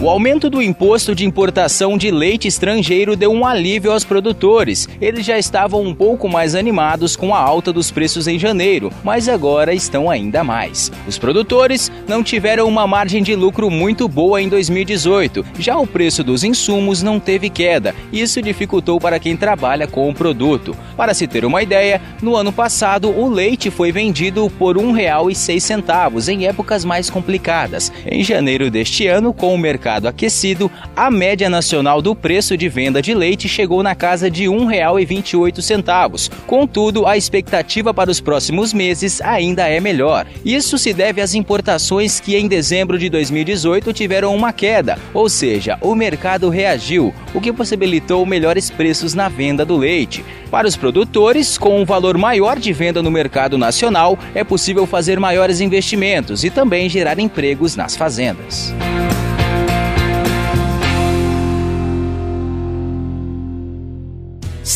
[0.00, 4.88] O aumento do imposto de importação de leite estrangeiro deu um alívio aos produtores.
[5.00, 9.28] Eles já estavam um pouco mais animados com a alta dos preços em janeiro, mas
[9.28, 10.92] agora estão ainda mais.
[11.04, 15.44] Os produtores não tiveram uma margem de lucro muito boa em 2018.
[15.58, 17.92] Já o preço dos insumos não teve queda.
[18.12, 20.76] Isso dificultou para quem trabalha com o produto.
[20.96, 26.28] Para se ter uma ideia, no ano passado o leite foi vendido por R$ 1,06
[26.28, 27.92] em épocas mais complicadas.
[28.06, 32.68] Em janeiro deste ano, com o mercado mercado aquecido, a média nacional do preço de
[32.68, 36.30] venda de leite chegou na casa de R$ 1,28.
[36.46, 40.26] Contudo, a expectativa para os próximos meses ainda é melhor.
[40.44, 45.78] Isso se deve às importações que em dezembro de 2018 tiveram uma queda, ou seja,
[45.80, 50.22] o mercado reagiu, o que possibilitou melhores preços na venda do leite.
[50.50, 55.18] Para os produtores, com um valor maior de venda no mercado nacional, é possível fazer
[55.18, 58.74] maiores investimentos e também gerar empregos nas fazendas.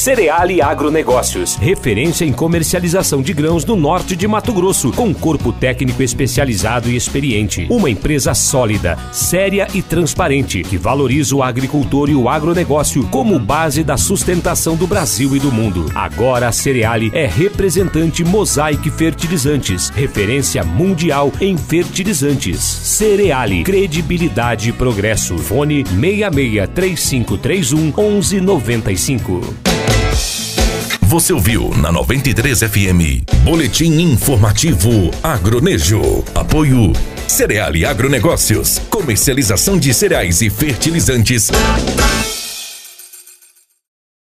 [0.03, 6.03] Cereale Agronegócios, referência em comercialização de grãos no norte de Mato Grosso, com corpo técnico
[6.03, 7.69] especializado e experiente.
[7.70, 13.84] Uma empresa sólida, séria e transparente, que valoriza o agricultor e o agronegócio como base
[13.84, 15.86] da sustentação do Brasil e do mundo.
[15.94, 22.59] Agora a Cereale é representante Mosaic Fertilizantes, referência mundial em fertilizantes.
[22.61, 25.39] Cereale, credibilidade e progresso.
[25.39, 29.72] Fone 66 3531 1195.
[31.03, 33.25] Você ouviu na 93 FM.
[33.45, 36.25] Boletim informativo Agronejo.
[36.34, 36.92] Apoio
[37.28, 38.78] Cereal e Agronegócios.
[38.91, 41.50] Comercialização de cereais e fertilizantes.